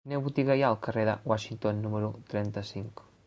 [0.05, 3.07] Quina botiga hi ha al carrer de Washington número trenta-cinc?